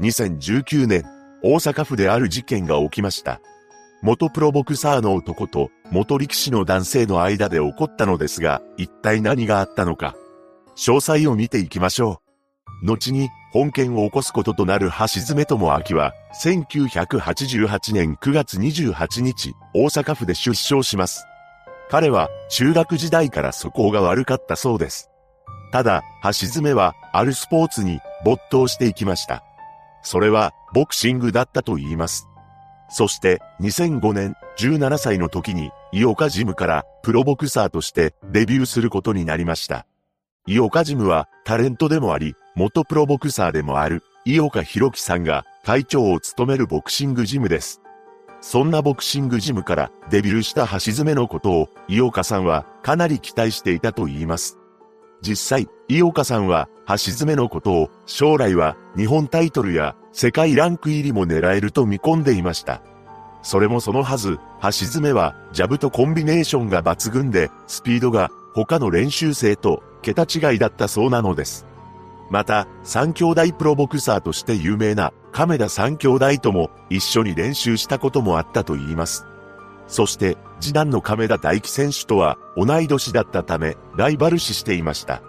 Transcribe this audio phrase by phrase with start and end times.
[0.00, 1.04] 2019年、
[1.42, 3.40] 大阪府である事件が起きました。
[4.02, 10.16] 元プロボクサーの男と元力士の男性の間で起こったのですが、一体何があったのか。
[10.76, 12.20] 詳細を見ていきましょ
[12.82, 12.86] う。
[12.86, 21.24] 後に本件を起こすこととなる橋爪智明は、1988年9月28日、大阪府で出生します。
[21.88, 25.08] 彼は中学時代から素行が悪かったそうです。
[25.70, 29.44] ただ、橋爪はあるスポーツに没頭していきました。
[30.04, 32.28] それはボクシングだったと言います。
[32.88, 39.86] そして2005年17歳の時に井岡ジムからプロボクサーとしてデビューすることになりました。
[40.46, 47.80] 井岡ジムはタレントでもあり、元プロボクサーでもある井岡弘樹さんが会長を務めるボクシングジムです。
[48.40, 54.58] そんなボクシングジムからデビューした橋爪のことを井岡さんはかなり期待していたと言います。
[55.24, 62.82] 実際、井岡さんは橋爪のことを将来は日本タイトルや世界ランク入りも狙えると見込んでいました。
[63.42, 71.66] それもそのはず、橋爪はジャブとコンビネーションが抜群で、スピードが他の練習生と桁違いだったそうなのです。
[72.30, 79.26] また、三兄弟プロボクサーとして有名な亀田三兄弟とも一緒に練習したこともあったと言います。
[79.86, 85.22] そして、次男の亀田大輝選手とは同い年だったため、ライバル視していました。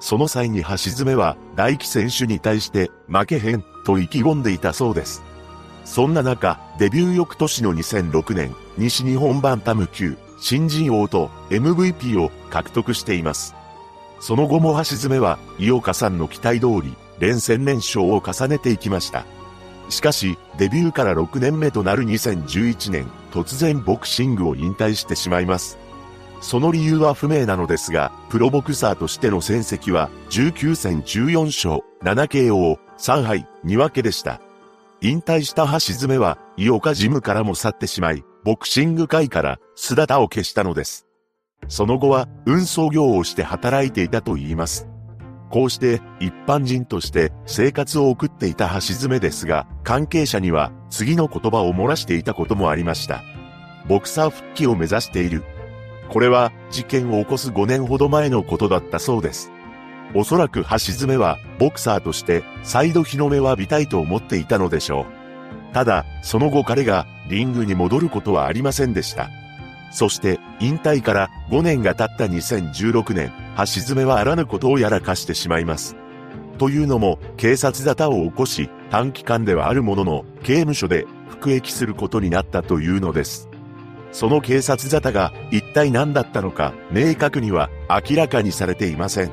[0.00, 5.22] その際に橋爪は大輝選手に対して負けへんと意気込んでいたそうです。
[5.84, 13.54] そんな中、デビュー翌年の2006年、西日本バンタム級、新人王と MVP を獲得しています。
[14.20, 19.24] その後も橋爪は、井岡さんの期待通り、連戦連勝を重ねていきました。
[19.88, 25.78] しかし、デビューから6年目となる2011年、突然ボクシングを引退してしまいます。
[26.40, 34.40] その理由は不明なのですが、プロボクサーとしての戦績は19戦14勝、7KO、3敗、2分けでした。
[35.02, 41.06] 引退した橋爪は、井岡ジムからも去ってしまい、ボクシング界から姿を消したのです。
[41.68, 44.89] その後は運送業をして働いていたと言います。
[45.50, 53.22] こうして一般人として生活を送っていた橋爪ですが、関係者には次の言葉を漏らしていたこともありました。
[53.88, 55.42] ボクサー復帰を目指している。
[56.08, 59.50] これは事件を起こす5年ほど前のことだったそうです。
[60.14, 65.06] おそらく橋爪はボクサーとして再度日の目を浴びたいと思っていたのでしょ
[65.70, 65.74] う。
[65.74, 69.30] ただ、その後彼がリングに戻ることはありませんでした。
[69.92, 73.32] そして引退から5年が経った2016年、
[73.66, 75.96] 橋爪はあらぬことをやらかしてしまいます。
[76.58, 83.48] というのも、警察沙汰を起こし、短期間ではあるものの、刑務所で服役することになったというのです。
[84.12, 89.30] その警察沙汰が一体何だったのか明確には明らかにされていません。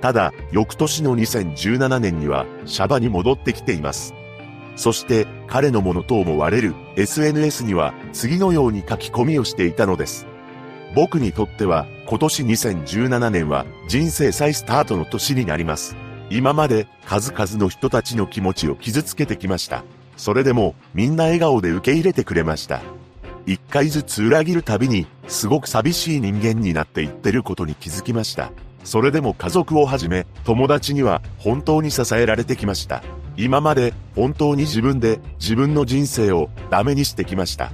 [0.00, 4.14] ただ、翌年の2017年にはシャバに戻ってきています。
[4.76, 10.26] そして彼のものと思われる SNS には次のように書き込みをしていたのです。
[10.94, 15.96] 僕にとっては今年2017年は人生再スタートの年になります。
[16.30, 19.84] 今まで数々の人たちの気持ちを傷つけてきました。
[20.16, 22.80] それでもみんな笑顔で受け入れてくれました。
[23.46, 28.52] 一回ずつ裏切るたびに、すごく寂しい人間になっていってることに気づきました。
[28.84, 33.02] それでも家族をはじめ、友達には本当に支えられてきました。
[33.36, 37.70] 今まで本当に自分で自分の人生をダメにしてきました。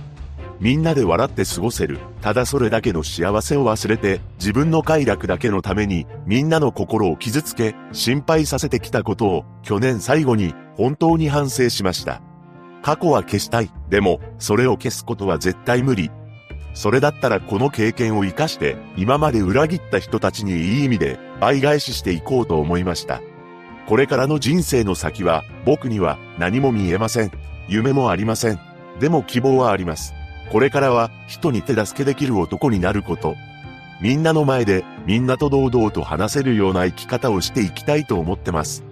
[0.61, 1.99] みんなで笑って過ごせる。
[2.21, 12.21] ただそれだけの幸せを忘れて、自分の快楽だけのために、みんなの心を傷つけ、心配させてきたことを、去年最後に本当に反省しました。
[12.83, 13.71] 過去は消したい。
[13.89, 16.11] でも、それを消すことは絶対無理。
[16.75, 23.23] それだったらこの経験を活かして、今まで裏切った人たちにいい意味で倍返ししていこうと思いました。
[23.87, 27.33] これからの人生の先は、僕には何も見えません。
[27.67, 28.61] 夢もありません。
[29.01, 30.15] でも希望はあります。
[30.51, 33.37] これからは人に手助けできる男になること。
[34.01, 38.83] みんなの前でみんなと堂々と話せるような生き方をしていきたいと思ってます。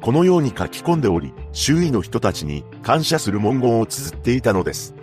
[0.00, 4.94] このように書き込んでおり、周囲の人たちに感謝する文言を綴っていたのです。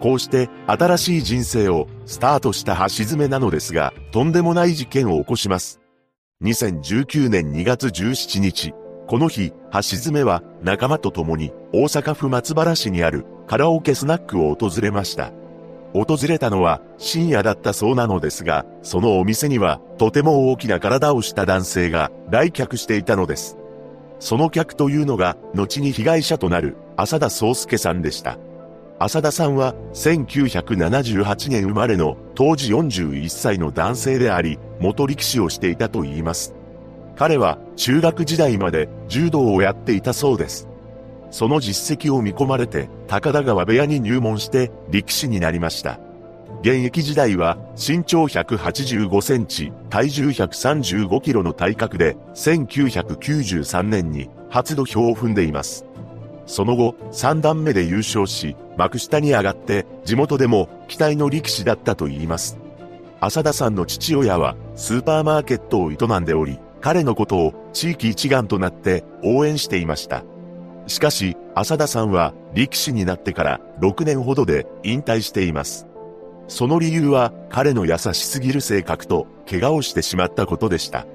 [0.00, 5.80] こうして新しい人生をスタートした橋爪なのですが、とんでもない事件を起こします。
[6.42, 8.74] 2019年2月17日、
[9.08, 15.32] この日、橋爪は仲間と共に大阪府松原市にあるカラオケスナックを訪れました。
[15.94, 23.58] 訪れたのは深夜だったそうなのですが、そのお店にはとても大きな体をした男性が来客していたのです。
[24.20, 28.38] その客というのが、後に被害者となる、浅田宗介さんでした。
[28.98, 36.54] 浅田さんは、1978年生まれの、当時41歳の男性であり、元力士をしていたと言います。
[37.14, 40.68] 彼は、中学時代まで柔道をやっていたそうです。
[41.30, 46.00] その実績を見込まれて、高田川部屋に入門して力士になりました。
[46.60, 55.84] 現役時代は身長185センチ、体重135キロの体格で1993年に初土俵を踏んでいます。
[56.46, 62.58] その後、3段目で優勝し、幕下に上がって地元でも期待の力士だったと言います。
[63.20, 70.24] 浅田さんの父親はスーパーマーケットを営んでおり、彼のことを地域一丸となって応援していました。
[70.88, 75.86] しかし、浅田さんは力士になってから6年ほどで引退しています。
[76.48, 81.06] その理由は彼の優しすぎる性格と怪我をしてしまったことでした。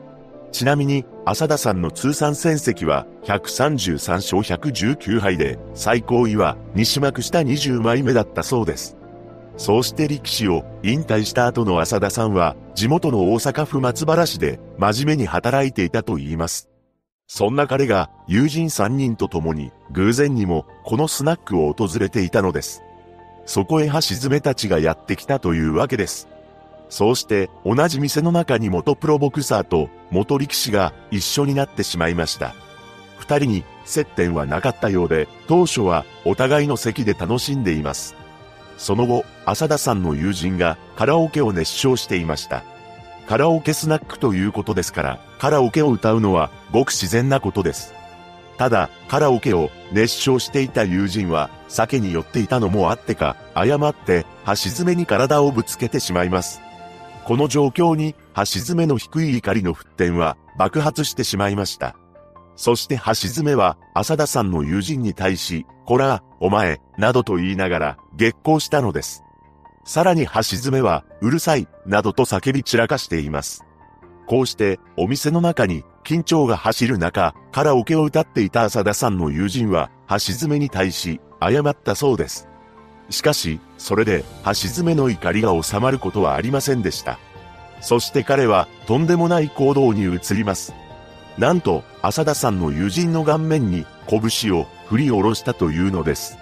[0.52, 8.96] ちなみに、浅田さんの通算戦績は133勝119敗で、最高位は西幕下20枚目だったそうです。
[9.58, 16.73] そうして力士を引退した後の浅田さんは、地元の大阪府松原市で真面目に働いていたと言います。
[17.36, 22.84] そんな彼が友人3人と共に偶然にもこのスナックを訪れていたのです。
[23.48, 26.28] そこへ橋詰たちがやってきたというわけです。
[26.90, 32.54] そうして同じ店の中に元プロボクサーと元力士が一緒になってしまいました。
[33.18, 38.14] 二人に接点はなかったようで、当初はお互いの席で楽しんでいます。
[38.78, 42.64] その後、浅田さんの友人がカラオケを熱唱していました。
[43.28, 47.94] カラオケスナックということですから、カラオケを歌うのはごく自然なことです。
[48.58, 56.62] ただ、カラオケを熱唱していた友人は、酒に酔っていたのもあってか、誤って橋爪に体をぶつけてしまいます。
[57.26, 61.96] この状況に、橋爪の低い怒りの沸点は爆発してしまいました。
[62.56, 69.23] そして橋爪は、浅田さんの友人に対し、こら、お前、などと言いながら、激高したのです。
[69.86, 73.66] さらに橋爪は、うるさい、などと叫び散らかしています。
[74.28, 82.48] こうして、お店の中に、緊張が走る中、カラオケを歌っていた浅田さんの友人は、橋爪に対し、謝ったそうです。
[83.10, 87.20] しかし、それで、橋爪の怒りが収まることはありませんでした。
[87.82, 90.74] そして彼は、とんでもない行動に移ります。
[91.38, 96.38] なんと、浅田さんの友人の顔面に、拳を振り下ろしたというのです。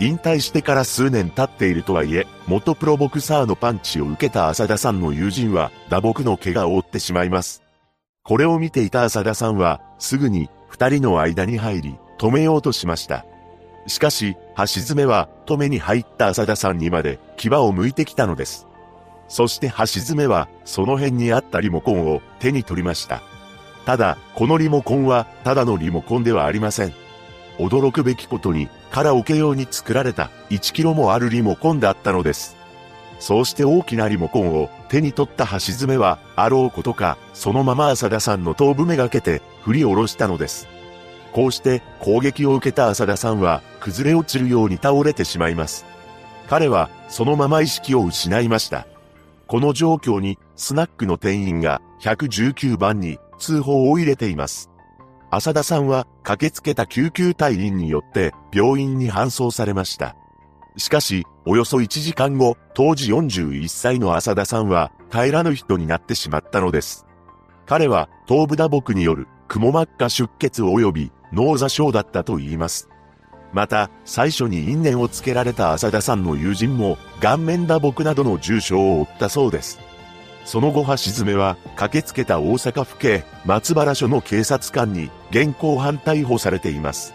[0.00, 7.62] 引退してから数年経っているとはいえ、元プロボクサーのパンチを受けた浅田さんの友人は、打撲の怪我を負ってしまいます。
[8.22, 13.26] これを見ていた浅田さんは、すぐに二人の間に入り、止めようとしました。
[13.86, 18.66] しかし、橋爪は、止めに入った浅田さんにまで、牙を向いてきたのです。
[19.28, 23.20] そして橋爪は、その辺にあったリモコンを手に取りました。
[23.84, 27.09] ただ、このリモコンは、ただのリモコンではありません。
[27.58, 32.56] 驚くべきことに、カラオケ用に作られた1キロもあるリモコンであったのです。
[33.18, 40.68] そうして大きなリモコンを手に取った橋爪は、あろうことか、そのまま浅田さんの頭部めがけて振り下ろしたのです。
[41.32, 45.84] こうして攻撃を受けた浅田さんは崩れ落ちるように倒れてしまいます。
[46.48, 48.86] 彼はそのまま意識を失いました。
[49.46, 54.69] この状況にスナックの店員が119番に通報を入れています。
[55.30, 60.16] 浅田さんは駆けつけた救急隊員によって病院に搬送されました。
[60.76, 67.06] しかし、およそ1時間後、当時41歳の浅田さんは帰らぬ人になってしまったのです。
[67.66, 72.88] 彼は頭部打撲によるくも膜下出血及び脳挫傷だったと言います。
[73.52, 79.80] また、最初に因縁をつけられた浅田さんの友人も、顔面打撲などの重傷を負ったそうです。
[80.44, 87.14] その後橋爪は、駆けつけた大阪府警、松原署の警察官に、現行犯逮捕されています。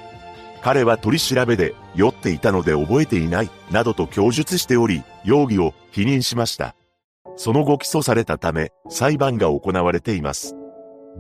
[0.62, 6.76] 彼は取り調べで、酔っていたので覚えていない、などと供述しており、容疑を否認しました。
[7.36, 10.56] その後起訴されたため、裁判が行われています。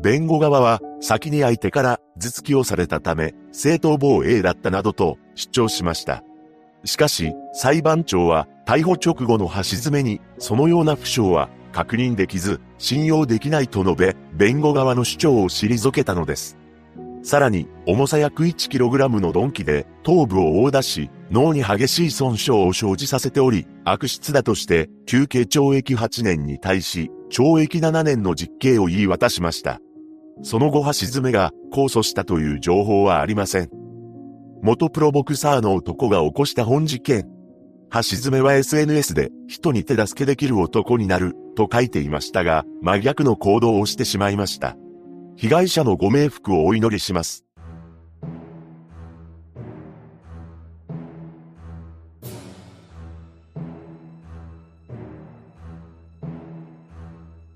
[0.01, 6.23] 弁護側は先に相手から頭突きをされたため正当防衛だったなどと主張しました。
[6.83, 16.57] しかし裁判長は逮捕直後の橋詰めにそのような負傷は確認できず信用できないと述べ弁護側の主張を退けたのです。
[17.25, 29.79] さらに重さ約 1kg の鈍器で頭部を殴打し脳に激しい損傷を生じさせており悪質だとして休憩懲役8年に対し懲役7年の実刑を言い渡しました。
[30.43, 33.71] その後橋爪が控訴したという情報はありません。
[34.61, 37.27] 元プロボクサーの男が起こした本事件。
[37.91, 44.77] 橋爪は SNS で人に手助けできる男になると書いていましたが、真逆の行動をしてしまいました。
[45.37, 47.43] 被害者のご冥福をお祈りします。